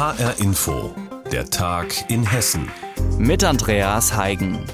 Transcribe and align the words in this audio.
HR 0.00 0.40
Info, 0.40 0.94
der 1.30 1.50
Tag 1.50 2.10
in 2.10 2.24
Hessen. 2.24 2.70
Mit 3.18 3.44
Andreas 3.44 4.16
Heigen. 4.16 4.64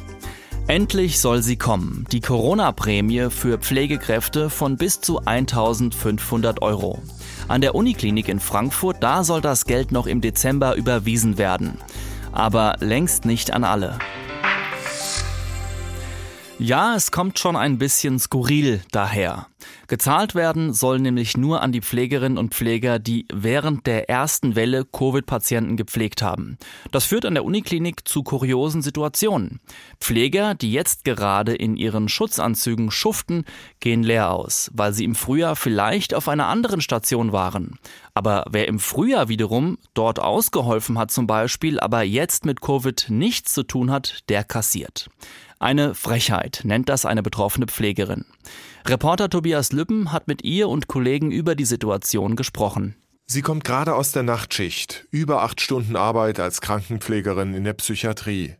Endlich 0.68 1.18
soll 1.18 1.42
sie 1.42 1.56
kommen. 1.56 2.06
Die 2.12 2.20
Corona-Prämie 2.20 3.30
für 3.30 3.58
Pflegekräfte 3.58 4.50
von 4.50 4.76
bis 4.76 5.00
zu 5.00 5.18
1500 5.18 6.62
Euro. 6.62 7.02
An 7.48 7.60
der 7.60 7.74
Uniklinik 7.74 8.28
in 8.28 8.38
Frankfurt, 8.38 8.98
da 9.02 9.24
soll 9.24 9.40
das 9.40 9.64
Geld 9.64 9.90
noch 9.90 10.06
im 10.06 10.20
Dezember 10.20 10.76
überwiesen 10.76 11.38
werden. 11.38 11.78
Aber 12.30 12.76
längst 12.78 13.24
nicht 13.24 13.52
an 13.52 13.64
alle. 13.64 13.98
Ja, 16.58 16.94
es 16.96 17.10
kommt 17.10 17.38
schon 17.38 17.54
ein 17.54 17.76
bisschen 17.76 18.18
skurril 18.18 18.80
daher. 18.90 19.46
Gezahlt 19.88 20.34
werden 20.34 20.72
soll 20.72 20.98
nämlich 20.98 21.36
nur 21.36 21.60
an 21.60 21.70
die 21.70 21.82
Pflegerinnen 21.82 22.38
und 22.38 22.54
Pfleger, 22.54 22.98
die 22.98 23.26
während 23.30 23.86
der 23.86 24.08
ersten 24.08 24.56
Welle 24.56 24.86
Covid-Patienten 24.86 25.76
gepflegt 25.76 26.22
haben. 26.22 26.56
Das 26.92 27.04
führt 27.04 27.26
an 27.26 27.34
der 27.34 27.44
Uniklinik 27.44 28.08
zu 28.08 28.22
kuriosen 28.22 28.80
Situationen. 28.80 29.60
Pfleger, 30.00 30.54
die 30.54 30.72
jetzt 30.72 31.04
gerade 31.04 31.54
in 31.54 31.76
ihren 31.76 32.08
Schutzanzügen 32.08 32.90
schuften, 32.90 33.44
gehen 33.80 34.02
leer 34.02 34.30
aus, 34.30 34.70
weil 34.72 34.94
sie 34.94 35.04
im 35.04 35.14
Frühjahr 35.14 35.56
vielleicht 35.56 36.14
auf 36.14 36.26
einer 36.26 36.46
anderen 36.46 36.80
Station 36.80 37.32
waren. 37.32 37.78
Aber 38.14 38.46
wer 38.50 38.66
im 38.66 38.78
Frühjahr 38.78 39.28
wiederum 39.28 39.76
dort 39.92 40.20
ausgeholfen 40.20 40.98
hat 40.98 41.10
zum 41.10 41.26
Beispiel, 41.26 41.78
aber 41.80 42.02
jetzt 42.02 42.46
mit 42.46 42.62
Covid 42.62 43.06
nichts 43.10 43.52
zu 43.52 43.62
tun 43.62 43.90
hat, 43.90 44.20
der 44.30 44.42
kassiert. 44.42 45.10
Eine 45.58 45.94
Frechheit, 45.94 46.60
nennt 46.64 46.88
das 46.88 47.06
eine 47.06 47.22
betroffene 47.22 47.66
Pflegerin. 47.66 48.26
Reporter 48.86 49.30
Tobias 49.30 49.72
Lübben 49.72 50.12
hat 50.12 50.28
mit 50.28 50.44
ihr 50.44 50.68
und 50.68 50.86
Kollegen 50.86 51.30
über 51.30 51.54
die 51.54 51.64
Situation 51.64 52.36
gesprochen. 52.36 52.94
Sie 53.24 53.42
kommt 53.42 53.64
gerade 53.64 53.94
aus 53.94 54.12
der 54.12 54.22
Nachtschicht, 54.22 55.06
über 55.10 55.42
acht 55.42 55.60
Stunden 55.60 55.96
Arbeit 55.96 56.38
als 56.38 56.60
Krankenpflegerin 56.60 57.54
in 57.54 57.64
der 57.64 57.72
Psychiatrie. 57.72 58.54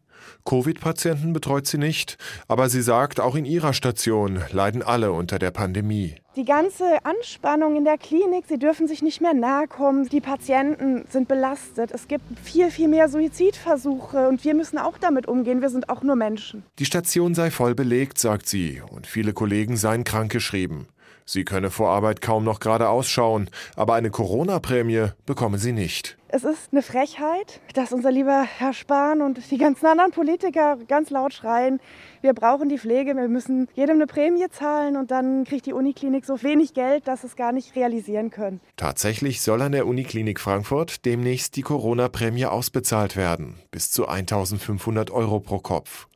Covid-Patienten 0.46 1.34
betreut 1.34 1.66
sie 1.66 1.76
nicht, 1.76 2.16
aber 2.48 2.70
sie 2.70 2.80
sagt, 2.80 3.20
auch 3.20 3.34
in 3.34 3.44
ihrer 3.44 3.74
Station 3.74 4.40
leiden 4.52 4.82
alle 4.82 5.12
unter 5.12 5.38
der 5.38 5.50
Pandemie. 5.50 6.14
Die 6.36 6.44
ganze 6.44 6.84
Anspannung 7.04 7.76
in 7.76 7.84
der 7.84 7.98
Klinik, 7.98 8.44
sie 8.46 8.58
dürfen 8.58 8.86
sich 8.86 9.02
nicht 9.02 9.20
mehr 9.20 9.34
nahe 9.34 9.66
kommen. 9.66 10.08
Die 10.08 10.20
Patienten 10.20 11.04
sind 11.08 11.28
belastet. 11.28 11.90
Es 11.92 12.08
gibt 12.08 12.24
viel, 12.42 12.70
viel 12.70 12.88
mehr 12.88 13.08
Suizidversuche 13.08 14.28
und 14.28 14.44
wir 14.44 14.54
müssen 14.54 14.78
auch 14.78 14.98
damit 14.98 15.26
umgehen. 15.26 15.62
Wir 15.62 15.70
sind 15.70 15.88
auch 15.88 16.02
nur 16.02 16.14
Menschen. 16.14 16.62
Die 16.78 16.84
Station 16.84 17.34
sei 17.34 17.50
voll 17.50 17.74
belegt, 17.74 18.18
sagt 18.18 18.46
sie, 18.46 18.82
und 18.90 19.06
viele 19.06 19.32
Kollegen 19.32 19.76
seien 19.76 20.04
krankgeschrieben. 20.04 20.88
Sie 21.28 21.44
könne 21.44 21.70
vor 21.70 21.90
Arbeit 21.90 22.20
kaum 22.20 22.44
noch 22.44 22.60
gerade 22.60 22.88
ausschauen, 22.88 23.50
aber 23.74 23.94
eine 23.94 24.10
Corona-Prämie 24.10 25.08
bekomme 25.26 25.58
sie 25.58 25.72
nicht. 25.72 26.16
Es 26.28 26.42
ist 26.42 26.70
eine 26.72 26.82
Frechheit, 26.82 27.60
dass 27.74 27.92
unser 27.92 28.10
lieber 28.10 28.42
Herr 28.42 28.72
Spahn 28.72 29.22
und 29.22 29.48
die 29.52 29.58
ganzen 29.58 29.86
anderen 29.86 30.10
Politiker 30.10 30.76
ganz 30.88 31.10
laut 31.10 31.32
schreien, 31.32 31.78
wir 32.20 32.34
brauchen 32.34 32.68
die 32.68 32.78
Pflege, 32.78 33.14
wir 33.14 33.28
müssen 33.28 33.68
jedem 33.74 33.96
eine 33.96 34.08
Prämie 34.08 34.48
zahlen 34.50 34.96
und 34.96 35.12
dann 35.12 35.44
kriegt 35.44 35.66
die 35.66 35.72
Uniklinik 35.72 36.24
so 36.24 36.42
wenig 36.42 36.74
Geld, 36.74 37.06
dass 37.06 37.22
es 37.22 37.36
gar 37.36 37.52
nicht 37.52 37.76
realisieren 37.76 38.30
können. 38.30 38.60
Tatsächlich 38.76 39.40
soll 39.40 39.62
an 39.62 39.70
der 39.70 39.86
Uniklinik 39.86 40.40
Frankfurt 40.40 41.04
demnächst 41.04 41.54
die 41.54 41.62
Corona-Prämie 41.62 42.46
ausbezahlt 42.46 43.16
werden, 43.16 43.60
bis 43.70 43.92
zu 43.92 44.08
1500 44.08 45.12
Euro 45.12 45.38
pro 45.38 45.60
Kopf. 45.60 46.08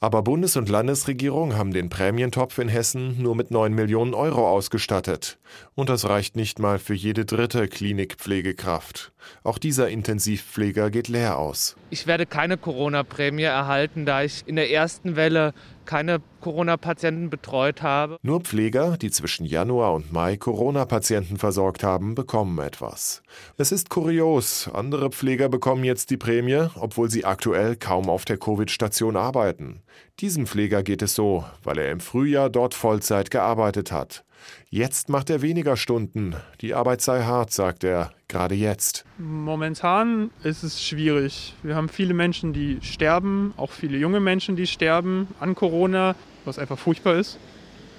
Aber 0.00 0.22
Bundes- 0.22 0.56
und 0.56 0.68
Landesregierung 0.68 1.56
haben 1.56 1.72
den 1.72 1.88
Prämientopf 1.88 2.58
in 2.58 2.68
Hessen 2.68 3.20
nur 3.20 3.34
mit 3.34 3.50
9 3.50 3.72
Millionen 3.74 4.14
Euro 4.14 4.48
ausgestattet. 4.48 5.38
Und 5.74 5.88
das 5.88 6.08
reicht 6.08 6.36
nicht 6.36 6.58
mal 6.58 6.78
für 6.78 6.94
jede 6.94 7.24
dritte 7.24 7.68
Klinikpflegekraft. 7.68 9.12
Auch 9.42 9.55
dieser 9.58 9.88
Intensivpfleger 9.88 10.90
geht 10.90 11.08
leer 11.08 11.38
aus. 11.38 11.76
Ich 11.90 12.06
werde 12.06 12.26
keine 12.26 12.56
Corona-Prämie 12.56 13.42
erhalten, 13.42 14.06
da 14.06 14.22
ich 14.22 14.42
in 14.46 14.56
der 14.56 14.70
ersten 14.70 15.16
Welle 15.16 15.54
keine 15.84 16.20
Corona-Patienten 16.40 17.30
betreut 17.30 17.82
habe. 17.82 18.18
Nur 18.22 18.40
Pfleger, 18.40 18.96
die 18.96 19.10
zwischen 19.10 19.46
Januar 19.46 19.94
und 19.94 20.12
Mai 20.12 20.36
Corona-Patienten 20.36 21.36
versorgt 21.36 21.82
haben, 21.82 22.14
bekommen 22.14 22.58
etwas. 22.58 23.22
Es 23.56 23.72
ist 23.72 23.88
kurios, 23.88 24.68
andere 24.72 25.10
Pfleger 25.10 25.48
bekommen 25.48 25.84
jetzt 25.84 26.10
die 26.10 26.16
Prämie, 26.16 26.68
obwohl 26.74 27.10
sie 27.10 27.24
aktuell 27.24 27.76
kaum 27.76 28.10
auf 28.10 28.24
der 28.24 28.38
Covid-Station 28.38 29.16
arbeiten. 29.16 29.82
Diesem 30.20 30.46
Pfleger 30.46 30.82
geht 30.82 31.02
es 31.02 31.14
so, 31.14 31.44
weil 31.62 31.78
er 31.78 31.90
im 31.90 32.00
Frühjahr 32.00 32.50
dort 32.50 32.74
Vollzeit 32.74 33.30
gearbeitet 33.30 33.92
hat. 33.92 34.24
Jetzt 34.70 35.08
macht 35.08 35.30
er 35.30 35.42
weniger 35.42 35.76
Stunden. 35.76 36.34
Die 36.60 36.74
Arbeit 36.74 37.00
sei 37.00 37.22
hart, 37.22 37.52
sagt 37.52 37.84
er, 37.84 38.12
gerade 38.28 38.54
jetzt. 38.54 39.04
Momentan 39.18 40.30
ist 40.42 40.62
es 40.62 40.82
schwierig. 40.82 41.54
Wir 41.62 41.76
haben 41.76 41.88
viele 41.88 42.14
Menschen, 42.14 42.52
die 42.52 42.78
sterben, 42.82 43.54
auch 43.56 43.70
viele 43.70 43.98
junge 43.98 44.20
Menschen, 44.20 44.56
die 44.56 44.66
sterben 44.66 45.28
an 45.40 45.54
Corona, 45.54 46.14
was 46.44 46.58
einfach 46.58 46.78
furchtbar 46.78 47.16
ist, 47.16 47.38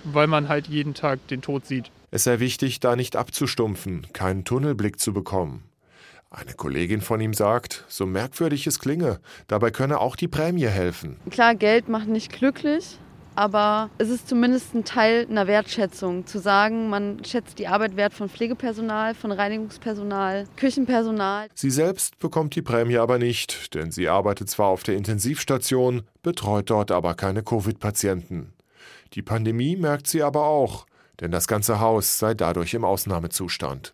weil 0.04 0.28
man 0.28 0.50
halt 0.50 0.68
jeden 0.68 0.94
Tag 0.94 1.26
den 1.28 1.42
Tod 1.42 1.66
sieht. 1.66 1.92
Es 2.12 2.24
sei 2.24 2.40
wichtig, 2.40 2.80
da 2.80 2.96
nicht 2.96 3.16
abzustumpfen, 3.16 4.08
keinen 4.14 4.46
Tunnelblick 4.46 5.00
zu 5.00 5.14
bekommen. 5.14 5.64
Eine 6.30 6.54
Kollegin 6.54 7.02
von 7.02 7.22
ihm 7.22 7.34
sagt, 7.34 7.86
so 7.88 8.06
merkwürdig 8.06 8.68
es 8.68 8.80
klinge, 8.80 9.20
dabei 9.48 9.72
könne 9.72 10.00
auch 10.00 10.18
die 10.18 10.28
Prämie 10.28 10.68
helfen. 10.68 11.18
Klar, 11.30 11.56
Geld 11.56 11.88
macht 11.88 12.08
nicht 12.08 12.34
glücklich, 12.34 13.00
aber 13.38 13.92
es 14.00 14.10
ist 14.10 14.28
zumindest 14.28 14.74
ein 14.74 14.84
Teil 14.84 15.28
einer 15.30 15.46
Wertschätzung, 15.46 16.26
zu 16.26 16.40
sagen, 16.40 16.90
man 16.90 17.24
schätzt 17.24 17.60
die 17.60 17.68
Arbeit 17.68 17.96
wert 17.96 18.14
von 18.14 18.30
Pflegepersonal, 18.30 19.14
von 19.14 19.32
Reinigungspersonal, 19.32 20.46
Küchenpersonal. 20.56 21.48
Sie 21.54 21.70
selbst 21.70 22.18
bekommt 22.18 22.56
die 22.56 22.64
Prämie 22.64 22.98
aber 22.98 23.20
nicht, 23.20 23.76
denn 23.76 23.92
sie 23.92 24.10
arbeitet 24.10 24.50
zwar 24.50 24.68
auf 24.70 24.82
der 24.82 24.96
Intensivstation, 24.96 26.02
betreut 26.24 26.72
dort 26.72 26.92
aber 26.92 27.14
keine 27.14 27.44
Covid-Patienten. 27.44 28.54
Die 29.14 29.22
Pandemie 29.22 29.76
merkt 29.76 30.08
sie 30.08 30.24
aber 30.24 30.46
auch 30.48 30.88
denn 31.20 31.32
das 31.32 31.48
ganze 31.48 31.80
Haus 31.80 32.20
sei 32.20 32.34
dadurch 32.34 32.74
im 32.74 32.86
Ausnahmezustand. 32.86 33.94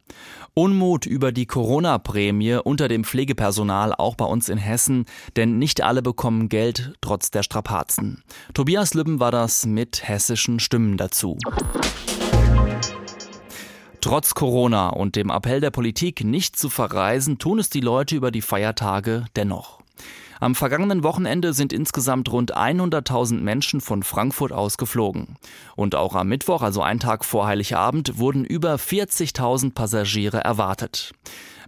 Unmut 0.54 1.06
über 1.06 1.32
die 1.32 1.46
Corona-Prämie 1.46 2.60
unter 2.64 2.88
dem 2.88 3.04
Pflegepersonal 3.04 3.94
auch 3.94 4.16
bei 4.16 4.26
uns 4.26 4.50
in 4.50 4.58
Hessen, 4.58 5.06
denn 5.36 5.58
nicht 5.58 5.82
alle 5.82 6.02
bekommen 6.02 6.50
Geld 6.50 6.94
trotz 7.02 7.32
der 7.32 7.44
Strapazen. 7.44 8.24
Tobias 8.54 8.94
Lübben 8.94 9.20
war 9.20 9.32
das 9.32 9.66
mit 9.66 10.08
hessischen 10.08 10.60
Stimmen 10.60 10.98
dazu. 10.98 11.38
Trotz 14.02 14.34
Corona 14.34 14.90
und 14.90 15.16
dem 15.16 15.30
Appell 15.30 15.62
der 15.62 15.72
Politik, 15.72 16.26
nicht 16.26 16.58
zu 16.58 16.70
verreisen, 16.70 17.40
tun 17.40 17.58
es 17.58 17.70
die 17.70 17.80
Leute 17.80 18.18
über 18.18 18.32
die 18.32 18.42
Feiertage 18.42 19.26
dennoch. 19.38 19.83
Am 20.44 20.56
vergangenen 20.56 21.04
Wochenende 21.04 21.54
sind 21.54 21.72
insgesamt 21.72 22.30
rund 22.30 22.54
100.000 22.54 23.40
Menschen 23.40 23.80
von 23.80 24.04
Frankfurt 24.04 24.52
aus 24.52 24.78
geflogen. 24.78 25.38
Und 25.78 25.96
auch 25.96 26.16
am 26.16 26.28
Mittwoch, 26.28 26.62
also 26.62 26.82
einen 26.82 27.00
Tag 27.00 27.24
vor 27.24 27.48
Heiligabend, 27.48 28.18
wurden 28.18 28.44
über 28.44 28.76
40.000 28.76 29.74
Passagiere 29.74 30.44
erwartet. 30.44 31.14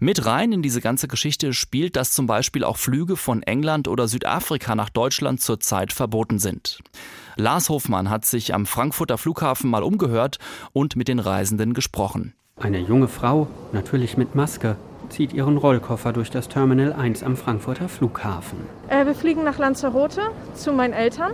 Mit 0.02 0.26
rein 0.26 0.52
in 0.52 0.62
diese 0.62 0.82
ganze 0.82 1.08
Geschichte 1.08 1.54
spielt, 1.54 1.96
dass 1.96 2.12
zum 2.12 2.28
Beispiel 2.28 2.66
auch 2.66 2.76
Flüge 2.76 3.16
von 3.16 3.44
England 3.44 3.88
oder 3.88 4.10
Südafrika 4.10 4.76
nach 4.76 4.90
Deutschland 4.90 5.40
zurzeit 5.40 5.94
verboten 5.94 6.38
sind. 6.38 6.80
Lars 7.38 7.70
Hofmann 7.70 8.10
hat 8.10 8.26
sich 8.26 8.54
am 8.54 8.66
Frankfurter 8.66 9.18
Flughafen 9.18 9.70
mal 9.70 9.84
umgehört 9.84 10.38
und 10.74 10.98
mit 10.98 11.08
den 11.08 11.20
Reisenden 11.20 11.74
gesprochen. 11.74 12.34
Eine 12.58 12.80
junge 12.80 13.08
Frau, 13.08 13.48
natürlich 13.72 14.18
mit 14.18 14.36
Maske, 14.36 14.76
zieht 15.10 15.34
ihren 15.34 15.58
Rollkoffer 15.58 16.14
durch 16.14 16.30
das 16.30 16.48
Terminal 16.48 16.94
1 16.94 17.24
am 17.24 17.36
Frankfurter 17.36 17.90
Flughafen. 17.90 18.60
Äh, 18.90 19.06
wir 19.06 19.16
fliegen 19.16 19.44
nach 19.44 19.58
Lanzarote 19.58 20.22
zu 20.54 20.74
meinen 20.74 20.94
Eltern 20.94 21.34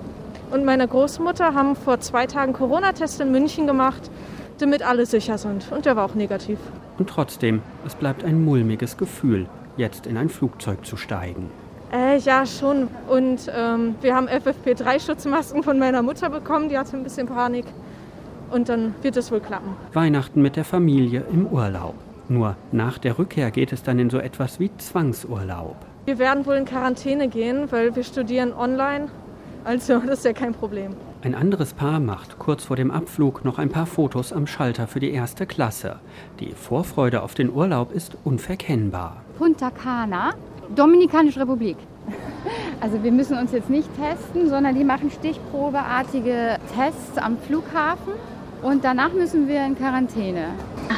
und 0.52 0.66
meiner 0.66 0.88
Großmutter 0.88 1.54
haben 1.54 1.76
vor 1.76 2.00
zwei 2.00 2.28
Tagen 2.28 2.54
Corona-Test 2.54 3.22
in 3.22 3.32
München 3.32 3.68
gemacht, 3.68 4.12
damit 4.60 4.84
alle 4.84 5.06
sicher 5.06 5.38
sind. 5.38 5.72
Und 5.72 5.86
der 5.86 5.96
war 5.96 6.06
auch 6.06 6.16
negativ. 6.16 6.60
Und 6.98 7.10
trotzdem, 7.10 7.62
es 7.86 7.96
bleibt 7.96 8.24
ein 8.24 8.44
mulmiges 8.44 8.98
Gefühl, 8.98 9.48
jetzt 9.78 10.06
in 10.06 10.18
ein 10.18 10.30
Flugzeug 10.30 10.86
zu 10.86 10.98
steigen. 10.98 11.50
Äh, 11.92 12.18
ja, 12.20 12.46
schon. 12.46 12.88
Und 13.08 13.52
ähm, 13.54 13.96
wir 14.02 14.16
haben 14.16 14.28
FFP3-Schutzmasken 14.28 15.64
von 15.64 15.80
meiner 15.80 16.02
Mutter 16.02 16.30
bekommen, 16.30 16.70
die 16.70 16.78
hatte 16.78 16.96
ein 16.96 17.04
bisschen 17.04 17.28
Panik. 17.28 17.66
Und 18.50 18.70
dann 18.70 18.94
wird 19.02 19.18
es 19.18 19.32
wohl 19.32 19.40
klappen. 19.40 19.76
Weihnachten 19.94 20.42
mit 20.42 20.58
der 20.58 20.66
Familie 20.66 21.24
im 21.32 21.48
Urlaub. 21.48 21.96
Nur 22.32 22.56
nach 22.72 22.98
der 22.98 23.20
Rückkehr 23.20 23.52
geht 23.52 23.74
es 23.74 23.84
dann 23.84 24.00
in 24.00 24.10
so 24.10 24.18
etwas 24.18 24.58
wie 24.58 24.72
Zwangsurlaub. 24.78 25.76
Wir 26.06 26.18
werden 26.18 26.46
wohl 26.46 26.56
in 26.56 26.64
Quarantäne 26.64 27.28
gehen, 27.28 27.70
weil 27.74 27.94
wir 27.94 28.06
studieren 28.06 28.54
online. 28.54 29.10
Also 29.66 30.00
das 30.08 30.20
ist 30.20 30.26
ja 30.26 30.32
kein 30.32 30.54
Problem. 30.54 30.94
Ein 31.24 31.36
anderes 31.36 31.74
Paar 31.74 32.00
macht 32.00 32.40
kurz 32.40 32.64
vor 32.64 32.78
dem 32.78 32.90
Abflug 32.90 33.44
noch 33.44 33.60
ein 33.60 33.68
paar 33.68 33.86
Fotos 33.86 34.32
am 34.32 34.48
Schalter 34.48 34.88
für 34.88 35.02
die 35.02 35.12
erste 35.12 35.46
Klasse. 35.46 36.00
Die 36.40 36.54
Vorfreude 36.54 37.22
auf 37.22 37.34
den 37.34 37.52
Urlaub 37.52 37.92
ist 37.92 38.16
unverkennbar. 38.24 39.18
Punta 39.38 39.70
Cana, 39.70 40.30
Dominikanische 40.74 41.42
Republik. 41.42 41.76
Also 42.80 43.04
wir 43.04 43.12
müssen 43.12 43.38
uns 43.38 43.52
jetzt 43.52 43.70
nicht 43.70 43.90
testen, 43.98 44.48
sondern 44.48 44.74
die 44.74 44.86
machen 44.86 45.12
stichprobeartige 45.12 46.60
Tests 46.74 47.18
am 47.18 47.38
Flughafen 47.40 48.14
und 48.64 48.86
danach 48.86 49.12
müssen 49.12 49.50
wir 49.50 49.66
in 49.66 49.76
Quarantäne. 49.76 50.46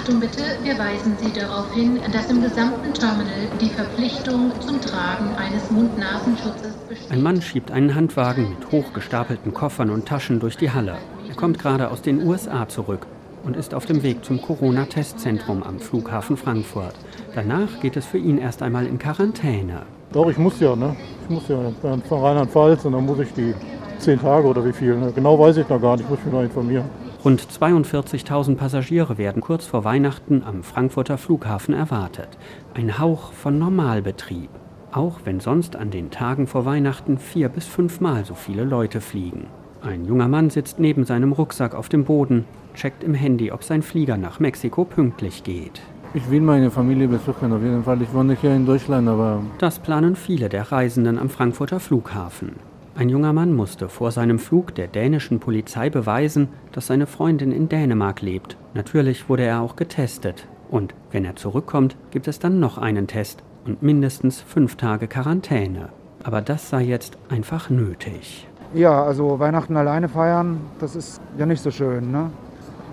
Achtung 0.04 0.20
bitte, 0.20 0.44
wir 0.64 0.78
weisen 0.78 1.16
Sie 1.18 1.32
darauf 1.32 1.74
hin, 1.74 1.98
dass 2.12 2.30
im 2.30 2.42
gesamten 2.42 2.94
Terminal 2.94 3.48
die 3.62 3.70
Verpflichtung 3.70 4.52
zum 4.60 4.82
Tragen 4.82 5.34
eines 5.38 5.72
Mund-Nasenschutzes 5.72 6.74
besteht. 6.90 7.10
Ein 7.10 7.24
Mann 7.24 7.42
schiebt 7.42 7.72
einen 7.72 7.96
Handwagen 7.96 8.50
mit 8.50 8.70
hochgestapelten 8.70 9.54
Koffern 9.54 9.90
und 9.90 10.06
Taschen 10.06 10.42
durch 10.42 10.58
die 10.58 10.72
Halle. 10.72 10.98
Er 11.30 11.36
kommt 11.36 11.58
gerade 11.58 11.90
aus 11.90 12.02
den 12.02 12.22
USA 12.22 12.68
zurück 12.68 13.08
und 13.46 13.56
ist 13.56 13.74
auf 13.74 13.86
dem 13.86 14.04
Weg 14.04 14.26
zum 14.26 14.42
Corona-Testzentrum 14.42 15.64
am 15.64 15.80
Flughafen 15.80 16.36
Frankfurt. 16.36 16.96
Danach 17.34 17.80
geht 17.80 17.96
es 17.96 18.06
für 18.06 18.18
ihn 18.18 18.40
erst 18.40 18.62
einmal 18.62 18.86
in 18.86 19.00
Quarantäne. 19.00 19.84
Doch, 20.12 20.30
ich 20.30 20.38
muss 20.38 20.60
ja, 20.60 20.76
ne? 20.76 20.98
Ich 21.24 21.30
muss 21.30 21.48
ja 21.48 21.72
von 22.10 22.20
Rheinland-Pfalz 22.20 22.84
und 22.84 22.92
dann 22.92 23.06
muss 23.06 23.20
ich 23.20 23.32
die 23.32 23.54
zehn 24.00 24.20
Tage 24.20 24.46
oder 24.46 24.66
wie 24.66 24.74
viel. 24.74 24.98
Ne? 24.98 25.14
Genau 25.16 25.40
weiß 25.40 25.56
ich 25.56 25.70
noch 25.70 25.80
gar 25.80 25.96
nicht, 25.96 26.04
ich 26.04 26.10
muss 26.10 26.20
mich 26.26 26.34
noch 26.34 26.44
informieren. 26.44 26.90
Rund 27.24 27.42
42.000 27.42 28.58
Passagiere 28.58 29.18
werden 29.18 29.42
kurz 29.42 29.66
vor 29.66 29.86
Weihnachten 29.86 30.44
am 30.44 30.62
Frankfurter 30.62 31.18
Flughafen 31.18 31.74
erwartet. 31.74 32.28
Ein 32.74 33.00
Hauch 33.00 33.31
von 33.31 33.58
Normalbetrieb. 33.58 34.50
Auch 34.92 35.22
wenn 35.24 35.40
sonst 35.40 35.78
an 35.78 35.90
den 35.90 36.12
Tagen 36.12 36.48
vor 36.48 36.66
Weihnachten 36.66 37.18
vier 37.18 37.48
bis 37.48 37.66
fünfmal 37.66 38.25
so 38.25 38.36
viele 38.36 38.66
Leute 38.66 39.00
fliegen. 39.00 39.48
Ein 39.81 40.04
junger 40.04 40.28
Mann 40.28 40.50
sitzt 40.50 40.80
neben 40.80 41.06
seinem 41.06 41.31
Rucksack 41.31 41.75
auf 41.75 41.88
dem 41.88 42.04
Boden, 42.04 42.44
checkt 42.75 43.06
im 43.06 43.14
Handy, 43.14 43.54
ob 43.54 43.64
sein 43.64 43.84
Flieger 43.84 44.18
nach 44.18 44.42
Mexiko 44.42 44.84
pünktlich 44.84 45.46
geht. 45.46 45.81
Ich 46.14 46.30
will 46.30 46.42
meine 46.42 46.72
Familie 46.72 47.08
besuchen, 47.08 47.54
auf 47.54 47.62
jeden 47.62 47.86
Fall. 47.86 48.02
Ich 48.02 48.14
wohne 48.14 48.36
hier 48.40 48.54
in 48.54 48.66
Deutschland, 48.66 49.08
aber. 49.08 49.42
Das 49.60 49.80
planen 49.80 50.18
viele 50.18 50.50
der 50.50 50.74
Reisenden 50.74 51.18
am 51.18 51.30
Frankfurter 51.30 51.80
Flughafen. 51.80 52.73
Ein 52.95 53.10
junger 53.10 53.34
Mann 53.34 53.56
musste 53.56 53.90
vor 53.90 54.12
seinem 54.12 54.38
Flug 54.38 54.75
der 54.75 54.86
dänischen 54.88 55.40
Polizei 55.40 55.90
beweisen, 55.90 56.50
dass 56.74 56.88
seine 56.88 57.07
Freundin 57.07 57.51
in 57.51 57.68
Dänemark 57.68 58.22
lebt. 58.22 58.56
Natürlich 58.75 59.30
wurde 59.30 59.44
er 59.44 59.62
auch 59.62 59.75
getestet. 59.75 60.45
Und 60.69 60.94
wenn 61.12 61.25
er 61.25 61.36
zurückkommt, 61.36 61.98
gibt 62.12 62.28
es 62.28 62.38
dann 62.38 62.60
noch 62.60 62.78
einen 62.78 63.07
Test 63.07 63.44
und 63.66 63.81
mindestens 63.81 64.42
fünf 64.42 64.75
Tage 64.75 65.07
Quarantäne. 65.07 65.90
Aber 66.24 66.42
das 66.42 66.69
sei 66.69 66.84
jetzt 66.84 67.18
einfach 67.30 67.72
nötig. 67.72 68.48
Ja, 68.75 69.04
also 69.04 69.40
Weihnachten 69.40 69.75
alleine 69.75 70.07
feiern, 70.07 70.62
das 70.80 70.95
ist 70.95 71.19
ja 71.40 71.48
nicht 71.48 71.63
so 71.63 71.72
schön. 71.72 72.12
Ne? 72.12 72.30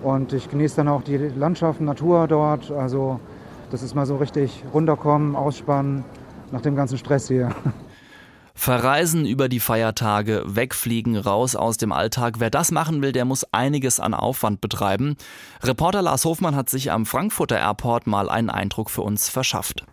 Und 0.02 0.32
ich 0.32 0.48
genieße 0.48 0.76
dann 0.76 0.88
auch 0.88 1.02
die 1.02 1.18
Landschaft, 1.18 1.82
Natur 1.82 2.26
dort. 2.26 2.70
Also 2.70 3.20
das 3.70 3.82
ist 3.82 3.94
mal 3.94 4.06
so 4.06 4.16
richtig 4.16 4.64
runterkommen, 4.72 5.36
ausspannen 5.36 6.04
nach 6.52 6.62
dem 6.62 6.74
ganzen 6.74 6.96
Stress 6.96 7.28
hier. 7.28 7.50
Verreisen 8.60 9.24
über 9.24 9.48
die 9.48 9.58
Feiertage, 9.58 10.42
wegfliegen, 10.44 11.16
raus 11.16 11.56
aus 11.56 11.78
dem 11.78 11.92
Alltag. 11.92 12.40
Wer 12.40 12.50
das 12.50 12.72
machen 12.72 13.00
will, 13.00 13.10
der 13.10 13.24
muss 13.24 13.46
einiges 13.52 14.00
an 14.00 14.12
Aufwand 14.12 14.60
betreiben. 14.60 15.16
Reporter 15.62 16.02
Lars 16.02 16.26
Hofmann 16.26 16.54
hat 16.54 16.68
sich 16.68 16.92
am 16.92 17.06
Frankfurter 17.06 17.58
Airport 17.58 18.06
mal 18.06 18.28
einen 18.28 18.50
Eindruck 18.50 18.90
für 18.90 19.00
uns 19.00 19.30
verschafft. 19.30 19.86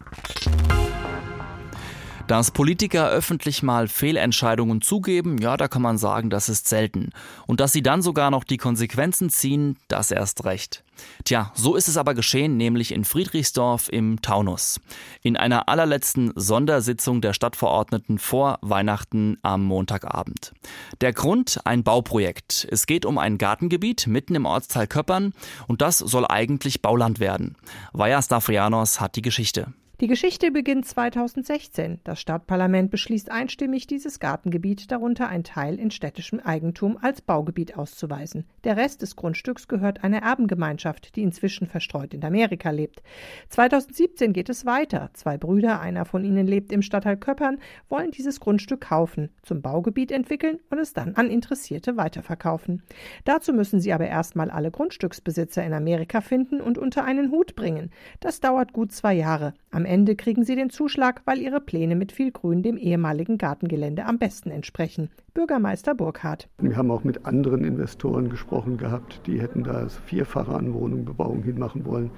Dass 2.27 2.51
Politiker 2.51 3.09
öffentlich 3.09 3.63
mal 3.63 3.87
Fehlentscheidungen 3.87 4.81
zugeben, 4.81 5.37
ja, 5.37 5.55
da 5.55 5.69
kann 5.69 5.81
man 5.81 5.97
sagen, 5.97 6.29
das 6.29 6.49
ist 6.49 6.67
selten. 6.67 7.11
Und 7.45 7.61
dass 7.61 7.71
sie 7.71 7.81
dann 7.81 8.01
sogar 8.01 8.31
noch 8.31 8.43
die 8.43 8.57
Konsequenzen 8.57 9.29
ziehen, 9.29 9.77
das 9.87 10.11
erst 10.11 10.43
recht. 10.43 10.83
Tja, 11.23 11.53
so 11.55 11.75
ist 11.77 11.87
es 11.87 11.95
aber 11.95 12.13
geschehen, 12.13 12.57
nämlich 12.57 12.91
in 12.91 13.05
Friedrichsdorf 13.05 13.87
im 13.89 14.21
Taunus. 14.21 14.81
In 15.21 15.37
einer 15.37 15.69
allerletzten 15.69 16.33
Sondersitzung 16.35 17.21
der 17.21 17.31
Stadtverordneten 17.31 18.19
vor 18.19 18.59
Weihnachten 18.61 19.37
am 19.41 19.63
Montagabend. 19.63 20.51
Der 20.99 21.13
Grund 21.13 21.61
ein 21.63 21.85
Bauprojekt. 21.85 22.67
Es 22.69 22.87
geht 22.87 23.05
um 23.05 23.17
ein 23.17 23.37
Gartengebiet 23.37 24.05
mitten 24.05 24.35
im 24.35 24.45
Ortsteil 24.45 24.87
Köppern 24.87 25.33
und 25.67 25.81
das 25.81 25.99
soll 25.99 26.25
eigentlich 26.27 26.81
Bauland 26.81 27.21
werden. 27.21 27.55
Vaja 27.93 28.21
Stafrianos 28.21 28.99
hat 28.99 29.15
die 29.15 29.21
Geschichte. 29.21 29.71
Die 29.99 30.05
Geschichte 30.05 30.51
beginnt 30.51 30.85
2016. 30.85 32.01
Das 32.03 32.21
Stadtparlament 32.21 32.91
beschließt 32.91 33.31
einstimmig, 33.31 33.87
dieses 33.87 34.19
Gartengebiet, 34.19 34.91
darunter 34.91 35.27
ein 35.27 35.43
Teil 35.43 35.79
in 35.79 35.89
städtischem 35.89 36.39
Eigentum, 36.39 36.99
als 37.01 37.23
Baugebiet 37.23 37.75
auszuweisen. 37.75 38.45
Der 38.63 38.77
Rest 38.77 39.01
des 39.01 39.15
Grundstücks 39.15 39.67
gehört 39.67 40.03
einer 40.03 40.21
Erbengemeinschaft, 40.21 41.15
die 41.15 41.23
inzwischen 41.23 41.65
verstreut 41.65 42.13
in 42.13 42.23
Amerika 42.23 42.69
lebt. 42.69 43.01
2017 43.49 44.33
geht 44.33 44.49
es 44.49 44.67
weiter. 44.67 45.09
Zwei 45.13 45.39
Brüder, 45.39 45.81
einer 45.81 46.05
von 46.05 46.23
ihnen 46.23 46.45
lebt 46.45 46.71
im 46.71 46.83
Stadtteil 46.83 47.17
Köppern, 47.17 47.57
wollen 47.89 48.11
dieses 48.11 48.39
Grundstück 48.39 48.81
kaufen, 48.81 49.31
zum 49.41 49.63
Baugebiet 49.63 50.11
entwickeln 50.11 50.59
und 50.69 50.77
es 50.77 50.93
dann 50.93 51.15
an 51.15 51.31
Interessierte 51.31 51.97
weiterverkaufen. 51.97 52.83
Dazu 53.25 53.51
müssen 53.51 53.79
sie 53.79 53.93
aber 53.93 54.05
erstmal 54.05 54.51
alle 54.51 54.69
Grundstücksbesitzer 54.69 55.65
in 55.65 55.73
Amerika 55.73 56.21
finden 56.21 56.61
und 56.61 56.77
unter 56.77 57.03
einen 57.03 57.31
Hut 57.31 57.55
bringen. 57.55 57.89
Das 58.19 58.39
dauert 58.41 58.73
gut 58.73 58.91
zwei 58.91 59.15
Jahre. 59.15 59.55
Am 59.77 59.85
Ende 59.85 60.15
kriegen 60.15 60.43
sie 60.43 60.55
den 60.55 60.71
Zuschlag, 60.71 61.21
weil 61.25 61.37
ihre 61.37 61.61
Pläne 61.61 61.95
mit 61.95 62.11
viel 62.11 62.31
Grün 62.31 62.63
dem 62.63 62.77
ehemaligen 62.77 63.37
Gartengelände 63.37 64.07
am 64.07 64.17
besten 64.17 64.49
entsprechen. 64.49 65.11
Bürgermeister 65.35 65.93
Burkhardt. 65.93 66.49
Wir 66.57 66.75
haben 66.75 66.89
auch 66.89 67.03
mit 67.03 67.27
anderen 67.27 67.63
Investoren 67.63 68.27
gesprochen 68.27 68.77
gehabt, 68.77 69.21
die 69.27 69.39
hätten 69.39 69.63
da 69.63 69.87
vierfache 69.87 70.55
an 70.55 70.73
Wohnungsbebauung 70.73 71.43
hinmachen 71.43 71.85
wollen. 71.85 72.09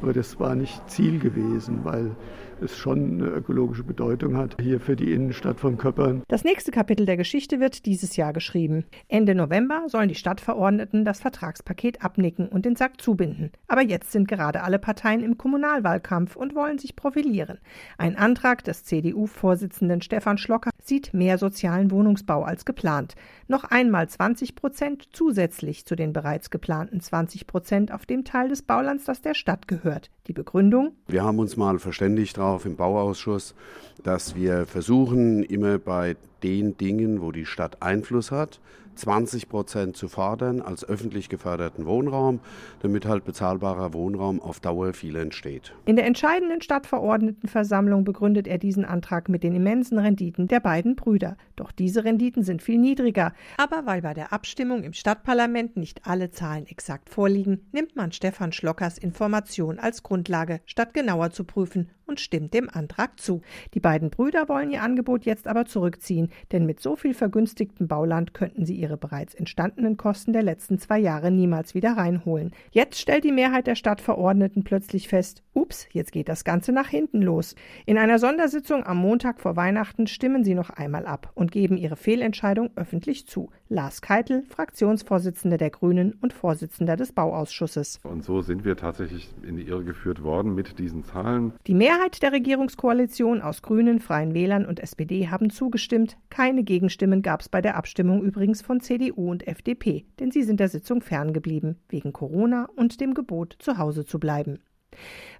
Aber 0.00 0.12
das 0.12 0.38
war 0.38 0.54
nicht 0.54 0.88
Ziel 0.88 1.18
gewesen, 1.18 1.80
weil 1.82 2.12
es 2.62 2.76
schon 2.76 3.20
eine 3.20 3.28
ökologische 3.30 3.84
Bedeutung 3.84 4.36
hat 4.36 4.56
hier 4.60 4.80
für 4.80 4.96
die 4.96 5.12
Innenstadt 5.12 5.60
von 5.60 5.78
Köppern. 5.78 6.22
Das 6.28 6.44
nächste 6.44 6.70
Kapitel 6.70 7.06
der 7.06 7.16
Geschichte 7.16 7.60
wird 7.60 7.86
dieses 7.86 8.16
Jahr 8.16 8.32
geschrieben. 8.32 8.84
Ende 9.08 9.34
November 9.34 9.84
sollen 9.88 10.08
die 10.08 10.14
Stadtverordneten 10.14 11.04
das 11.04 11.20
Vertragspaket 11.20 12.04
abnicken 12.04 12.48
und 12.48 12.64
den 12.64 12.76
Sack 12.76 13.00
zubinden. 13.00 13.50
Aber 13.68 13.82
jetzt 13.82 14.12
sind 14.12 14.28
gerade 14.28 14.62
alle 14.62 14.78
Parteien 14.78 15.22
im 15.22 15.38
Kommunalwahlkampf 15.38 16.36
und 16.36 16.54
wollen 16.54 16.78
sich 16.78 16.96
profilieren. 16.96 17.58
Ein 17.98 18.16
Antrag 18.16 18.64
des 18.64 18.84
CDU-Vorsitzenden 18.84 20.02
Stefan 20.02 20.38
Schlocker 20.38 20.70
sieht 20.82 21.14
mehr 21.14 21.38
sozialen 21.38 21.90
Wohnungsbau 21.90 22.42
als 22.42 22.64
geplant. 22.64 23.14
Noch 23.48 23.64
einmal 23.64 24.08
20 24.08 24.54
Prozent 24.54 25.08
zusätzlich 25.12 25.86
zu 25.86 25.96
den 25.96 26.12
bereits 26.12 26.50
geplanten 26.50 27.00
20 27.00 27.46
Prozent 27.46 27.92
auf 27.92 28.06
dem 28.06 28.24
Teil 28.24 28.48
des 28.48 28.62
Baulands, 28.62 29.04
das 29.04 29.22
der 29.22 29.34
Stadt 29.34 29.68
gehört. 29.68 30.10
Die 30.30 30.34
Begründung? 30.34 30.92
Wir 31.08 31.24
haben 31.24 31.40
uns 31.40 31.56
mal 31.56 31.80
verständigt 31.80 32.38
darauf 32.38 32.64
im 32.64 32.76
Bauausschuss, 32.76 33.56
dass 34.04 34.36
wir 34.36 34.64
versuchen, 34.64 35.42
immer 35.42 35.78
bei 35.78 36.14
den 36.44 36.76
Dingen, 36.76 37.20
wo 37.20 37.32
die 37.32 37.44
Stadt 37.44 37.82
Einfluss 37.82 38.30
hat, 38.30 38.60
20 39.00 39.48
Prozent 39.48 39.96
zu 39.96 40.08
fordern 40.08 40.60
als 40.60 40.84
öffentlich 40.84 41.28
geförderten 41.28 41.86
Wohnraum, 41.86 42.40
damit 42.80 43.06
halt 43.06 43.24
bezahlbarer 43.24 43.94
Wohnraum 43.94 44.40
auf 44.40 44.60
Dauer 44.60 44.92
viel 44.92 45.16
entsteht. 45.16 45.72
In 45.86 45.96
der 45.96 46.04
entscheidenden 46.04 46.60
Stadtverordnetenversammlung 46.60 48.04
begründet 48.04 48.46
er 48.46 48.58
diesen 48.58 48.84
Antrag 48.84 49.28
mit 49.30 49.42
den 49.42 49.54
immensen 49.54 49.98
Renditen 49.98 50.48
der 50.48 50.60
beiden 50.60 50.96
Brüder. 50.96 51.36
Doch 51.56 51.72
diese 51.72 52.04
Renditen 52.04 52.42
sind 52.42 52.62
viel 52.62 52.78
niedriger. 52.78 53.32
Aber 53.56 53.86
weil 53.86 54.02
bei 54.02 54.12
der 54.12 54.32
Abstimmung 54.34 54.82
im 54.82 54.92
Stadtparlament 54.92 55.76
nicht 55.76 56.06
alle 56.06 56.30
Zahlen 56.30 56.66
exakt 56.66 57.08
vorliegen, 57.08 57.66
nimmt 57.72 57.96
man 57.96 58.12
Stefan 58.12 58.52
Schlockers 58.52 58.98
Information 58.98 59.78
als 59.78 60.02
Grundlage, 60.02 60.60
statt 60.66 60.92
genauer 60.92 61.30
zu 61.30 61.44
prüfen 61.44 61.88
und 62.10 62.20
stimmt 62.20 62.52
dem 62.52 62.68
Antrag 62.68 63.18
zu. 63.18 63.40
Die 63.72 63.80
beiden 63.80 64.10
Brüder 64.10 64.48
wollen 64.48 64.70
ihr 64.70 64.82
Angebot 64.82 65.24
jetzt 65.24 65.46
aber 65.46 65.64
zurückziehen, 65.64 66.28
denn 66.52 66.66
mit 66.66 66.80
so 66.80 66.96
viel 66.96 67.14
vergünstigtem 67.14 67.88
Bauland 67.88 68.34
könnten 68.34 68.66
sie 68.66 68.74
ihre 68.74 68.89
bereits 68.96 69.34
entstandenen 69.34 69.96
Kosten 69.96 70.32
der 70.32 70.42
letzten 70.42 70.78
zwei 70.78 70.98
Jahre 70.98 71.30
niemals 71.30 71.74
wieder 71.74 71.96
reinholen. 71.96 72.52
Jetzt 72.70 73.00
stellt 73.00 73.24
die 73.24 73.32
Mehrheit 73.32 73.66
der 73.66 73.74
Stadtverordneten 73.74 74.64
plötzlich 74.64 75.08
fest, 75.08 75.42
ups, 75.52 75.86
jetzt 75.92 76.12
geht 76.12 76.28
das 76.28 76.44
Ganze 76.44 76.72
nach 76.72 76.88
hinten 76.88 77.22
los. 77.22 77.54
In 77.86 77.98
einer 77.98 78.18
Sondersitzung 78.18 78.84
am 78.84 78.98
Montag 78.98 79.40
vor 79.40 79.56
Weihnachten 79.56 80.06
stimmen 80.06 80.44
sie 80.44 80.54
noch 80.54 80.70
einmal 80.70 81.06
ab 81.06 81.30
und 81.34 81.52
geben 81.52 81.76
ihre 81.76 81.96
Fehlentscheidung 81.96 82.70
öffentlich 82.76 83.26
zu. 83.26 83.50
Lars 83.72 84.02
Keitel, 84.02 84.42
Fraktionsvorsitzender 84.48 85.56
der 85.56 85.70
Grünen 85.70 86.14
und 86.20 86.32
Vorsitzender 86.32 86.96
des 86.96 87.12
Bauausschusses. 87.12 88.00
Und 88.02 88.24
so 88.24 88.42
sind 88.42 88.64
wir 88.64 88.76
tatsächlich 88.76 89.30
in 89.44 89.56
die 89.56 89.62
Irre 89.62 89.84
geführt 89.84 90.24
worden 90.24 90.56
mit 90.56 90.80
diesen 90.80 91.04
Zahlen. 91.04 91.52
Die 91.68 91.74
Mehrheit 91.74 92.20
der 92.20 92.32
Regierungskoalition 92.32 93.40
aus 93.40 93.62
Grünen, 93.62 94.00
Freien 94.00 94.34
Wählern 94.34 94.66
und 94.66 94.80
SPD 94.80 95.28
haben 95.28 95.50
zugestimmt. 95.50 96.16
Keine 96.30 96.64
Gegenstimmen 96.64 97.22
gab 97.22 97.42
es 97.42 97.48
bei 97.48 97.60
der 97.60 97.76
Abstimmung 97.76 98.22
übrigens 98.22 98.60
von 98.60 98.80
CDU 98.80 99.30
und 99.30 99.46
FDP, 99.46 100.04
denn 100.18 100.32
sie 100.32 100.42
sind 100.42 100.58
der 100.58 100.68
Sitzung 100.68 101.00
ferngeblieben, 101.00 101.76
wegen 101.88 102.12
Corona 102.12 102.68
und 102.74 103.00
dem 103.00 103.14
Gebot, 103.14 103.54
zu 103.60 103.78
Hause 103.78 104.04
zu 104.04 104.18
bleiben. 104.18 104.58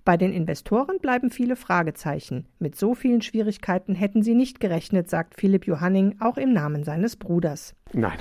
Bei 0.04 0.16
den 0.16 0.32
Investoren 0.32 0.98
bleiben 1.00 1.30
viele 1.30 1.56
Fragezeichen. 1.56 2.46
Mit 2.58 2.76
so 2.76 2.94
vielen 2.94 3.22
Schwierigkeiten 3.22 3.94
hätten 3.94 4.22
sie 4.22 4.34
nicht 4.34 4.60
gerechnet, 4.60 5.10
sagt 5.10 5.34
Philipp 5.34 5.66
Johanning 5.66 6.16
auch 6.20 6.36
im 6.36 6.52
Namen 6.52 6.84
seines 6.84 7.16
Bruders. 7.16 7.74
Nein, 7.92 8.18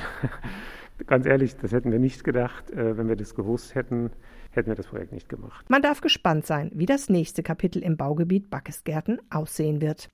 ganz 1.08 1.26
ehrlich, 1.26 1.56
das 1.58 1.72
hätten 1.72 1.92
wir 1.92 2.00
nicht 2.00 2.24
gedacht. 2.24 2.72
Äh, 2.72 2.98
wenn 2.98 3.08
wir 3.08 3.16
das 3.16 3.36
gewusst 3.36 3.76
hätten, 3.76 4.12
hätten 4.52 4.68
wir 4.70 4.76
das 4.76 4.88
Projekt 4.88 5.12
nicht 5.12 5.30
gemacht. 5.30 5.66
Man 5.70 5.82
darf 5.82 6.02
gespannt 6.02 6.46
sein, 6.46 6.72
wie 6.74 6.86
das 6.86 7.10
nächste 7.10 7.44
Kapitel 7.44 7.82
im 7.82 7.98
Baugebiet 7.98 8.50
Backesgärten 8.50 9.20
aussehen 9.30 9.80
wird. 9.80 10.10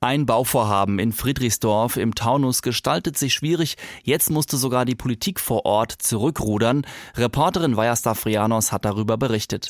Ein 0.00 0.26
Bauvorhaben 0.26 0.98
in 0.98 1.12
Friedrichsdorf 1.12 1.96
im 1.96 2.14
Taunus 2.14 2.62
gestaltet 2.62 3.18
sich 3.18 3.34
schwierig. 3.34 3.76
Jetzt 4.02 4.30
musste 4.30 4.56
sogar 4.56 4.84
die 4.84 4.94
Politik 4.94 5.40
vor 5.40 5.66
Ort 5.66 5.92
zurückrudern. 5.92 6.86
Reporterin 7.16 7.76
Vaja 7.76 7.96
Stafrianos 7.96 8.72
hat 8.72 8.84
darüber 8.84 9.18
berichtet. 9.18 9.68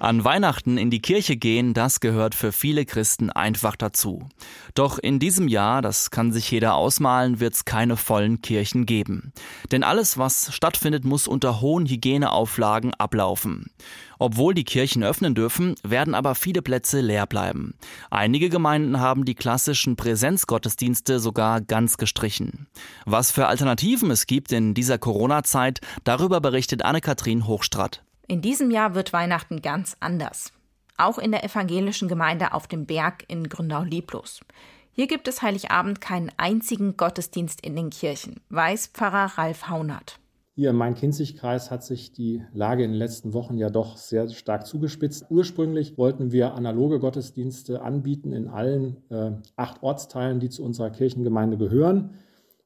An 0.00 0.22
Weihnachten 0.22 0.78
in 0.78 0.90
die 0.90 1.02
Kirche 1.02 1.36
gehen, 1.36 1.74
das 1.74 1.98
gehört 1.98 2.36
für 2.36 2.52
viele 2.52 2.84
Christen 2.84 3.30
einfach 3.30 3.74
dazu. 3.74 4.28
Doch 4.74 5.00
in 5.00 5.18
diesem 5.18 5.48
Jahr, 5.48 5.82
das 5.82 6.12
kann 6.12 6.30
sich 6.30 6.48
jeder 6.52 6.74
ausmalen, 6.74 7.40
wird 7.40 7.54
es 7.54 7.64
keine 7.64 7.96
vollen 7.96 8.40
Kirchen 8.40 8.86
geben. 8.86 9.32
Denn 9.72 9.82
alles, 9.82 10.16
was 10.16 10.54
stattfindet, 10.54 11.04
muss 11.04 11.26
unter 11.26 11.60
hohen 11.60 11.86
Hygieneauflagen 11.86 12.94
ablaufen. 12.94 13.72
Obwohl 14.20 14.54
die 14.54 14.62
Kirchen 14.62 15.02
öffnen 15.02 15.34
dürfen, 15.34 15.74
werden 15.82 16.14
aber 16.14 16.36
viele 16.36 16.62
Plätze 16.62 17.00
leer 17.00 17.26
bleiben. 17.26 17.74
Einige 18.08 18.50
Gemeinden 18.50 19.00
haben 19.00 19.24
die 19.24 19.34
klassischen 19.34 19.96
Präsenzgottesdienste 19.96 21.18
sogar 21.18 21.60
ganz 21.60 21.96
gestrichen. 21.96 22.68
Was 23.04 23.32
für 23.32 23.48
Alternativen 23.48 24.12
es 24.12 24.28
gibt 24.28 24.52
in 24.52 24.74
dieser 24.74 24.98
Corona-Zeit, 24.98 25.80
darüber 26.04 26.40
berichtet 26.40 26.84
Anne-Kathrin 26.84 27.48
Hochstrat. 27.48 28.04
In 28.30 28.42
diesem 28.42 28.70
Jahr 28.70 28.94
wird 28.94 29.14
Weihnachten 29.14 29.62
ganz 29.62 29.96
anders. 30.00 30.52
Auch 30.98 31.16
in 31.16 31.30
der 31.30 31.44
evangelischen 31.44 32.08
Gemeinde 32.08 32.52
auf 32.52 32.66
dem 32.66 32.84
Berg 32.84 33.24
in 33.26 33.48
Gründau-Lieblos. 33.48 34.40
Hier 34.92 35.06
gibt 35.06 35.28
es 35.28 35.40
Heiligabend 35.40 36.02
keinen 36.02 36.30
einzigen 36.36 36.98
Gottesdienst 36.98 37.64
in 37.64 37.74
den 37.74 37.88
Kirchen, 37.88 38.40
weiß 38.50 38.88
Pfarrer 38.88 39.38
Ralf 39.38 39.70
Haunert. 39.70 40.20
Hier 40.54 40.70
im 40.70 40.76
Main-Kinzig-Kreis 40.76 41.70
hat 41.70 41.84
sich 41.84 42.12
die 42.12 42.42
Lage 42.52 42.84
in 42.84 42.90
den 42.90 42.98
letzten 42.98 43.32
Wochen 43.32 43.56
ja 43.56 43.70
doch 43.70 43.96
sehr 43.96 44.28
stark 44.28 44.66
zugespitzt. 44.66 45.24
Ursprünglich 45.30 45.96
wollten 45.96 46.30
wir 46.30 46.52
analoge 46.52 46.98
Gottesdienste 46.98 47.80
anbieten 47.80 48.32
in 48.32 48.48
allen 48.48 48.98
äh, 49.08 49.30
acht 49.56 49.82
Ortsteilen, 49.82 50.38
die 50.38 50.50
zu 50.50 50.62
unserer 50.62 50.90
Kirchengemeinde 50.90 51.56
gehören. 51.56 52.10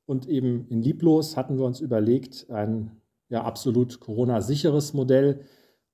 Und 0.07 0.27
eben 0.27 0.67
in 0.71 0.83
Lieblos 0.83 1.37
hatten 1.37 1.57
wir 1.57 1.67
uns 1.67 1.79
überlegt, 1.79 2.51
ein 2.51 3.02
ja 3.33 3.43
absolut 3.45 3.99
Corona-sicheres 3.99 4.93
Modell 4.93 5.45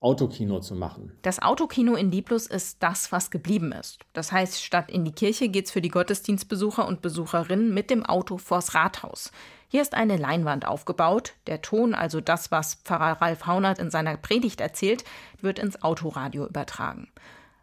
Autokino 0.01 0.61
zu 0.61 0.77
machen. 0.77 1.13
Das 1.23 1.41
Autokino 1.41 1.97
in 1.97 2.13
Lieblos 2.13 2.47
ist 2.47 2.83
das, 2.83 3.11
was 3.11 3.33
geblieben 3.33 3.73
ist. 3.73 3.99
Das 4.13 4.31
heißt, 4.31 4.63
statt 4.63 4.91
in 4.91 5.05
die 5.05 5.13
Kirche 5.13 5.49
geht's 5.49 5.73
für 5.73 5.81
die 5.81 5.89
Gottesdienstbesucher 5.89 6.87
und 6.87 7.03
Besucherinnen 7.03 7.75
mit 7.75 7.91
dem 7.91 8.05
Auto 8.07 8.39
vors 8.39 8.75
Rathaus. 8.75 9.33
Hier 9.67 9.83
ist 9.83 9.95
eine 9.95 10.17
Leinwand 10.17 10.67
aufgebaut. 10.67 11.35
Der 11.49 11.63
Ton, 11.63 11.95
also 11.95 12.21
das, 12.21 12.53
was 12.53 12.77
Pfarrer 12.77 13.21
Ralf 13.21 13.47
Haunert 13.47 13.81
in 13.81 13.91
seiner 13.91 14.17
Predigt 14.17 14.61
erzählt, 14.61 15.05
wird 15.41 15.59
ins 15.59 15.83
Autoradio 15.83 16.47
übertragen. 16.47 17.09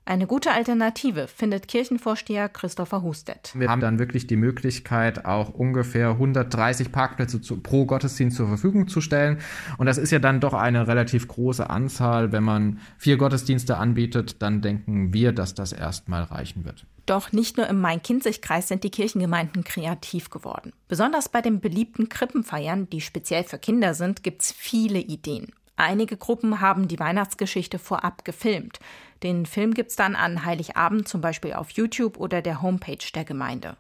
Eine 0.08 0.28
gute 0.28 0.52
Alternative 0.52 1.28
findet 1.28 1.68
Kirchenvorsteher 1.68 2.48
Christopher 2.48 3.02
Hustet. 3.02 3.52
Wir 3.56 3.70
haben 3.70 3.82
dann 3.82 3.98
wirklich 3.98 4.28
die 4.28 4.36
Möglichkeit, 4.36 5.26
auch 5.26 5.50
ungefähr 5.50 6.10
130 6.12 6.92
Parkplätze 6.92 7.42
zu, 7.42 7.58
pro 7.58 7.86
Gottesdienst 7.86 8.38
zur 8.38 8.48
Verfügung 8.48 8.88
zu 8.88 9.02
stellen. 9.02 9.40
Und 9.80 9.88
das 9.88 9.98
ist 9.98 10.12
ja 10.12 10.20
dann 10.20 10.40
doch 10.40 10.54
eine 10.54 10.88
relativ 10.88 11.28
große 11.28 11.72
Anzahl. 11.72 12.32
Wenn 12.32 12.44
man 12.44 12.82
vier 13.00 13.18
Gottesdienste 13.18 13.78
anbietet, 13.78 14.44
dann 14.44 14.62
denken 14.62 15.12
wir, 15.12 15.32
dass 15.32 15.56
das 15.56 15.74
erstmal 15.74 16.22
reichen 16.22 16.66
wird. 16.66 16.86
Doch 17.08 17.32
nicht 17.32 17.58
nur 17.58 17.66
im 17.66 17.82
Main-Kinzig-Kreis 17.82 18.68
sind 18.68 18.84
die 18.84 18.92
Kirchengemeinden 18.92 19.64
kreativ 19.64 20.30
geworden. 20.30 20.72
Besonders 20.88 21.30
bei 21.30 21.42
den 21.42 21.62
beliebten 21.62 22.10
Krippenfeiern, 22.10 22.92
die 22.92 23.02
speziell 23.02 23.44
für 23.44 23.58
Kinder 23.58 23.96
sind, 23.96 24.22
gibt's 24.22 24.52
viele 24.52 25.00
Ideen. 25.00 25.52
Einige 25.78 26.18
Gruppen 26.18 26.62
haben 26.62 26.88
die 26.88 27.00
Weihnachtsgeschichte 27.00 27.80
vorab 27.80 28.24
gefilmt. 28.24 28.80
Den 29.24 29.46
Film 29.46 29.74
gibt's 29.74 29.96
dann 29.96 30.16
an 30.16 30.46
Heiligabend 30.46 31.08
zum 31.08 31.22
Beispiel 31.22 31.54
auf 31.54 31.72
YouTube 31.72 32.18
oder 32.18 32.42
der 32.42 32.62
Homepage 32.62 32.98
der 33.14 33.26
Gemeinde. 33.26 33.76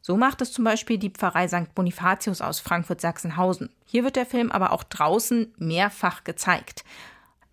So 0.00 0.16
macht 0.16 0.42
es 0.42 0.52
zum 0.52 0.64
Beispiel 0.64 0.98
die 0.98 1.10
Pfarrei 1.10 1.48
St. 1.48 1.74
Bonifatius 1.74 2.40
aus 2.40 2.60
Frankfurt-Sachsenhausen. 2.60 3.70
Hier 3.86 4.04
wird 4.04 4.16
der 4.16 4.26
Film 4.26 4.52
aber 4.52 4.72
auch 4.72 4.84
draußen 4.84 5.52
mehrfach 5.56 6.24
gezeigt. 6.24 6.84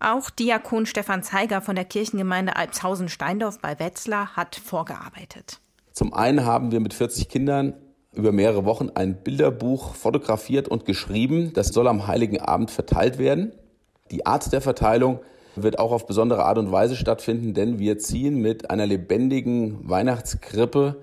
Auch 0.00 0.30
Diakon 0.30 0.84
Stefan 0.84 1.22
Zeiger 1.22 1.62
von 1.62 1.76
der 1.76 1.84
Kirchengemeinde 1.84 2.56
Alpshausen-Steindorf 2.56 3.60
bei 3.60 3.78
Wetzlar 3.78 4.36
hat 4.36 4.56
vorgearbeitet. 4.56 5.60
Zum 5.92 6.12
einen 6.12 6.44
haben 6.44 6.72
wir 6.72 6.80
mit 6.80 6.92
40 6.92 7.28
Kindern 7.28 7.74
über 8.12 8.32
mehrere 8.32 8.64
Wochen 8.64 8.90
ein 8.90 9.22
Bilderbuch 9.22 9.94
fotografiert 9.94 10.68
und 10.68 10.84
geschrieben. 10.84 11.52
Das 11.54 11.68
soll 11.68 11.86
am 11.86 12.06
Heiligen 12.06 12.40
Abend 12.40 12.70
verteilt 12.70 13.18
werden. 13.18 13.52
Die 14.12 14.26
Art 14.26 14.52
der 14.52 14.60
Verteilung 14.60 15.20
wird 15.56 15.78
auch 15.78 15.90
auf 15.90 16.06
besondere 16.06 16.44
Art 16.44 16.58
und 16.58 16.70
Weise 16.70 16.96
stattfinden, 16.96 17.54
denn 17.54 17.78
wir 17.78 17.98
ziehen 17.98 18.36
mit 18.36 18.70
einer 18.70 18.86
lebendigen 18.86 19.88
Weihnachtskrippe, 19.88 21.00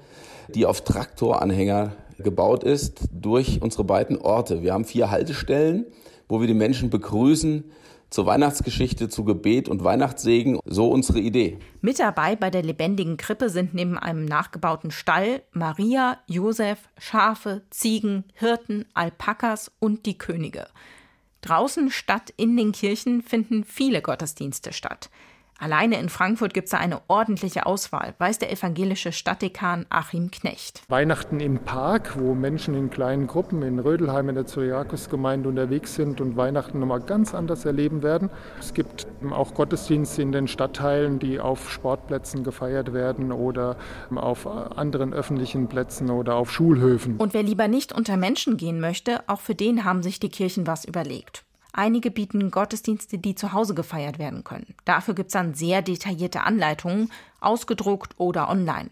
die 0.54 0.68
auf 0.68 0.82
Traktoranhänger 0.82 1.94
gebaut 2.20 2.63
ist, 2.63 3.01
durch 3.12 3.62
unsere 3.62 3.84
beiden 3.84 4.22
Orte. 4.22 4.62
Wir 4.62 4.74
haben 4.74 4.86
vier 4.86 5.10
Haltestellen, 5.10 5.86
wo 6.28 6.39
wir 6.39 6.48
die 6.48 6.54
Menschen 6.54 6.92
begrüßen 6.92 7.63
zur 8.12 8.25
Weihnachtsgeschichte, 8.28 9.10
zu 9.10 9.24
Gebet 9.24 9.70
und 9.70 9.84
Weihnachtssegen. 9.84 10.60
So 10.66 10.89
unsere 10.89 11.20
Idee. 11.20 11.58
Mit 11.82 12.00
dabei 12.00 12.36
bei 12.36 12.51
der 12.51 12.63
lebendigen 12.63 13.18
Krippe 13.18 13.50
sind 13.50 13.74
neben 13.74 13.98
einem 13.98 14.25
nachgebauten 14.25 14.92
Stall 14.92 15.42
Maria, 15.51 16.18
Josef, 16.28 16.89
Schafe, 16.98 17.63
Ziegen, 17.72 18.25
Hirten, 18.34 18.86
Alpakas 18.94 19.72
und 19.80 20.06
die 20.06 20.18
Könige. 20.18 20.68
Draußen 21.41 21.89
statt 21.89 22.34
in 22.36 22.58
den 22.58 22.72
Kirchen 22.72 23.22
finden 23.22 23.63
viele 23.63 24.01
Gottesdienste 24.01 24.74
statt. 24.74 25.10
Alleine 25.62 26.00
in 26.00 26.08
Frankfurt 26.08 26.54
gibt 26.54 26.68
es 26.68 26.72
da 26.72 26.78
eine 26.78 27.01
ordentliche 27.10 27.66
Auswahl, 27.66 28.13
weiß 28.18 28.39
der 28.39 28.50
evangelische 28.50 29.12
Stadtdekan 29.12 29.86
Achim 29.89 30.32
Knecht. 30.32 30.84
Weihnachten 30.88 31.42
im 31.42 31.60
Park, 31.60 32.18
wo 32.18 32.34
Menschen 32.34 32.75
in 32.75 32.89
kleinen 32.89 33.28
Gruppen 33.28 33.62
in 33.62 33.78
Rödelheim 33.80 34.30
in 34.30 34.36
der 34.36 34.46
Zyriakusgemeinde 34.46 35.50
unterwegs 35.50 35.96
sind 35.96 36.22
und 36.22 36.38
Weihnachten 36.38 36.80
nochmal 36.80 37.01
ganz 37.01 37.36
anders 37.36 37.66
erleben 37.66 38.04
werden. 38.04 38.30
Es 38.58 38.74
gibt 38.74 39.06
auch 39.32 39.54
Gottesdienste 39.54 40.22
in 40.22 40.32
den 40.32 40.48
Stadtteilen, 40.48 41.20
die 41.20 41.42
auf 41.42 41.70
Sportplätzen 41.70 42.46
gefeiert 42.46 42.94
werden 42.94 43.34
oder 43.34 43.75
auf 44.16 44.48
anderen 44.48 45.13
öffentlichen 45.13 45.68
Plätzen 45.68 46.10
oder 46.10 46.36
auf 46.36 46.54
Schulhöfen. 46.54 47.18
Und 47.18 47.34
wer 47.34 47.44
lieber 47.44 47.68
nicht 47.68 47.92
unter 47.92 48.16
Menschen 48.16 48.56
gehen 48.56 48.80
möchte, 48.80 49.28
auch 49.28 49.42
für 49.42 49.56
den 49.56 49.84
haben 49.84 50.04
sich 50.04 50.22
die 50.22 50.30
Kirchen 50.30 50.68
was 50.68 50.86
überlegt. 50.86 51.44
Einige 51.72 52.12
bieten 52.12 52.52
Gottesdienste, 52.52 53.18
die 53.18 53.36
zu 53.36 53.54
Hause 53.54 53.76
gefeiert 53.76 54.20
werden 54.20 54.44
können. 54.44 54.76
Dafür 54.86 55.14
gibt 55.14 55.28
es 55.28 55.34
dann 55.34 55.54
sehr 55.54 55.82
detaillierte 55.82 56.42
Anleitungen, 56.42 57.12
ausgedruckt 57.40 58.16
oder 58.18 58.50
online. 58.50 58.90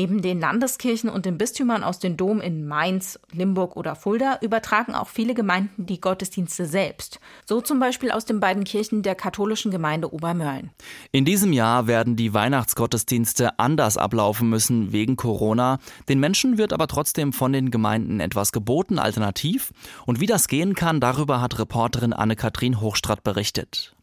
Neben 0.00 0.22
den 0.22 0.40
Landeskirchen 0.40 1.10
und 1.10 1.26
den 1.26 1.36
Bistümern 1.36 1.84
aus 1.84 1.98
den 1.98 2.16
Dom 2.16 2.40
in 2.40 2.66
Mainz, 2.66 3.18
Limburg 3.32 3.76
oder 3.76 3.94
Fulda 3.94 4.38
übertragen 4.40 4.94
auch 4.94 5.08
viele 5.08 5.34
Gemeinden 5.34 5.84
die 5.84 6.00
Gottesdienste 6.00 6.64
selbst. 6.64 7.20
So 7.44 7.60
zum 7.60 7.80
Beispiel 7.80 8.10
aus 8.10 8.24
den 8.24 8.40
beiden 8.40 8.64
Kirchen 8.64 9.02
der 9.02 9.14
katholischen 9.14 9.70
Gemeinde 9.70 10.10
Obermörlen. 10.10 10.70
In 11.12 11.26
diesem 11.26 11.52
Jahr 11.52 11.86
werden 11.86 12.16
die 12.16 12.32
Weihnachtsgottesdienste 12.32 13.58
anders 13.58 13.98
ablaufen 13.98 14.48
müssen 14.48 14.90
wegen 14.90 15.16
Corona. 15.16 15.78
Den 16.08 16.18
Menschen 16.18 16.56
wird 16.56 16.72
aber 16.72 16.86
trotzdem 16.86 17.34
von 17.34 17.52
den 17.52 17.70
Gemeinden 17.70 18.20
etwas 18.20 18.52
geboten, 18.52 18.98
alternativ. 18.98 19.70
Und 20.06 20.18
wie 20.18 20.26
das 20.26 20.48
gehen 20.48 20.74
kann, 20.74 21.00
darüber 21.00 21.42
hat 21.42 21.58
Reporterin 21.58 22.14
Anne-Kathrin 22.14 22.80
Hochstratt 22.80 23.22
berichtet. 23.22 23.94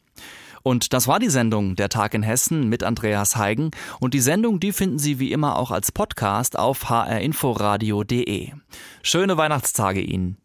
Und 0.68 0.92
das 0.92 1.08
war 1.08 1.18
die 1.18 1.30
Sendung 1.30 1.76
Der 1.76 1.88
Tag 1.88 2.12
in 2.12 2.22
Hessen 2.22 2.68
mit 2.68 2.84
Andreas 2.84 3.36
Heigen. 3.36 3.70
Und 4.00 4.12
die 4.12 4.20
Sendung, 4.20 4.60
die 4.60 4.72
finden 4.72 4.98
Sie 4.98 5.18
wie 5.18 5.32
immer 5.32 5.56
auch 5.56 5.70
als 5.70 5.92
Podcast 5.92 6.58
auf 6.58 6.90
hrinforadio.de. 6.90 8.52
Schöne 9.02 9.38
Weihnachtstage 9.38 10.02
Ihnen. 10.02 10.36